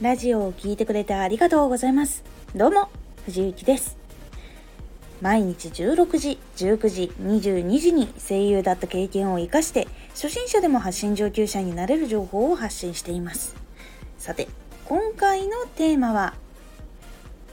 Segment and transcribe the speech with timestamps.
[0.00, 2.24] ラジオを聴いてくれてありがとうございます。
[2.56, 2.88] どうも
[3.26, 3.98] 藤幸です。
[5.20, 13.54] 毎日16時19時22時に声優だった経験を生かして初心者でも発信上級者になれる情報を発信しています。
[14.16, 14.48] さて
[14.86, 16.32] 今回のテーマは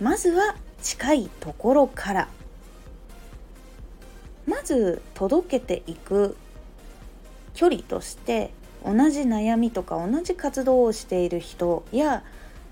[0.00, 2.28] まずは近いところから。
[4.46, 6.36] まず届けていく
[7.54, 8.52] 距離として
[8.84, 12.22] 同じ悩みとか同じ活動をしている人や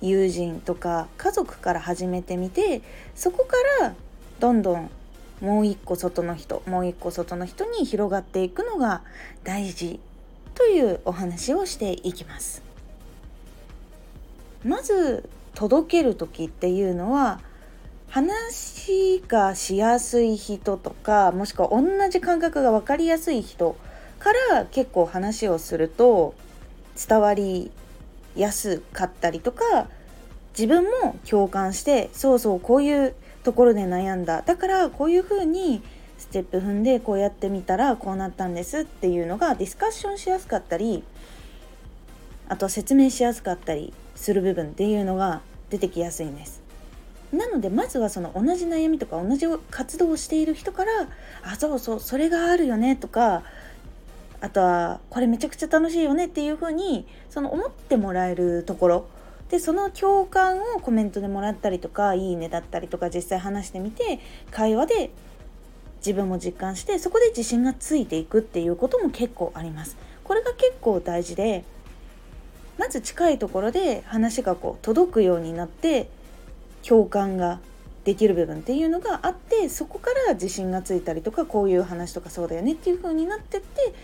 [0.00, 2.82] 友人とか家族から始めてみて
[3.14, 3.94] そこから
[4.40, 4.90] どんどん
[5.40, 9.02] もう一個外の人もう一個外の人に広がっていくのが
[9.44, 10.00] 大事
[10.54, 12.62] というお話をしていきます。
[14.64, 17.40] まず届ける時っていうのは
[18.08, 23.76] 話がしやすい人とかもしくは同じ感覚が分かりやすい人
[24.26, 26.34] から結構話をすると
[26.96, 27.70] 伝わり
[28.34, 29.86] やすかったりとか
[30.58, 35.80] 自分も共感してそうそうこういうところで悩んだだからこういうふうに
[36.18, 41.04] ステップ踏んでこうやってみたらこうなったんですっていうのがディスカッションしやすかったり
[42.48, 45.40] あと説明しやすかったりする部分っていうのが
[45.70, 46.66] 出てきやすいんです。
[47.32, 50.92] なのでまずはその同じ悩みとか同じ活動をしている人から
[51.42, 53.42] 「あそうそうそれがあるよね」とか
[54.40, 59.08] あとはこれめちゃくちゃ楽しいよねっていう風にその思ってもらえるところ
[59.50, 64.20] でその共感をコメントでもらったりとかいいねだったりとか実際話してみて
[64.50, 65.10] 会話で
[65.98, 69.96] 自分も実感してそこで自信がついていくっていうことも結構あります。
[70.24, 71.64] これが結構大事で
[72.78, 76.10] まず近いところで話がこう届くようになって
[76.82, 77.60] 共感が
[78.04, 83.94] できる部分っていうのがあってそこから自信がついたりとかこういう話とかそうだよねっていう風になってって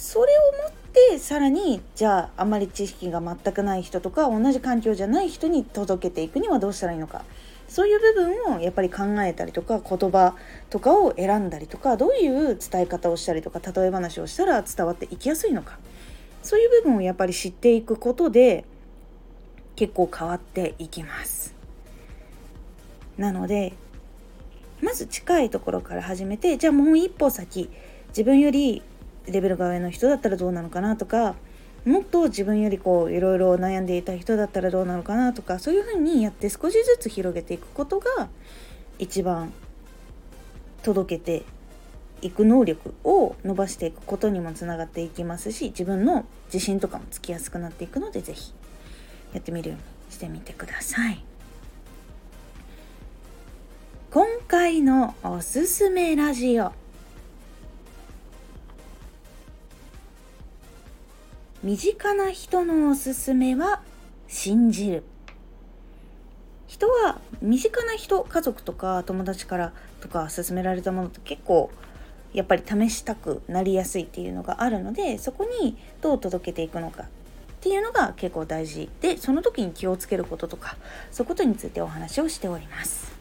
[0.00, 7.22] それをもってさらにじゃああまり知識が全くない人とか同じ環境じゃない人に届けていくにはどうしたらいいのか
[7.68, 10.34] そういう部分をやっぱり考えたりとか言葉
[10.70, 15.78] とかを選んだりとかどういう伝え方をしたりとか例え話をしたら伝わっていきやすいのか
[16.42, 18.64] そういう部分をやっぱり知っていくことで
[19.76, 21.54] 結構変わっていきます。
[23.18, 23.74] なので
[24.80, 27.68] まず近いところから始めてじゃあもう一歩先
[28.08, 28.82] 自分より
[29.30, 31.34] レベルが上の人だったらどうなのかなとか
[31.84, 38.28] もっと自分よりこういろいろ悩んでいた人だったらどうなのかなとかそういうふうにやって少しずつ広げていくことが
[38.98, 39.52] 一番
[40.82, 41.44] 届けて
[42.22, 48.52] いく能力を伸ばしていくことにもつながっていきますし自分の自信とかもつきやすくなっていくので是非
[49.32, 51.24] やってみるようにしてみてください。
[54.10, 56.72] 今回のおすすめラジオ
[61.62, 63.82] 身近な人のおすすめは
[64.28, 65.02] 信じる
[66.66, 71.70] 人は身近な人家族とか友達からとか勧められたものって結構
[72.32, 77.06] やっぱり試したくなりやすいっていうのがあるのでそこにどう届けていくのかっ
[77.60, 80.78] ていうのが結構大事でその時に気をつけることとか
[81.10, 83.19] そういうことについてお話をしております。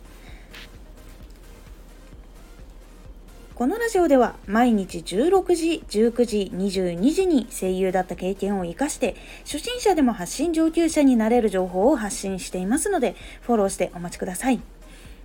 [3.59, 14.61] このラジオでは毎日16時、19時、22時に声優だった経験を活かして初心者でも発信上級者になれる情報を発信していますのでフォローしてお待ちください。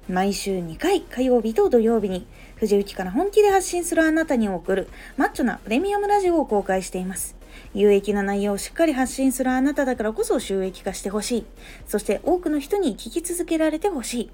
[0.08, 7.36] 毎週2回火曜日と土曜日に藤雪から本気で発信するあなたに送るマッチョなプレミアムラジオを公開しています。
[7.72, 11.46] 有益な内容をしっかり発信するあなただからこそ収益化してほしい。
[11.86, 14.30] そして多くの人に聞き続けられてほしい。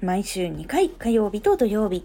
[0.00, 2.04] 毎週2回火曜日と土曜日。